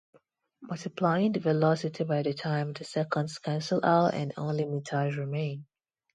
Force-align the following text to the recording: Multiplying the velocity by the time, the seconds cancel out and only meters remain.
Multiplying 0.63 1.31
the 1.33 1.39
velocity 1.39 2.03
by 2.05 2.23
the 2.23 2.33
time, 2.33 2.73
the 2.73 2.83
seconds 2.83 3.37
cancel 3.37 3.85
out 3.85 4.15
and 4.15 4.33
only 4.35 4.65
meters 4.65 5.15
remain. 5.15 5.67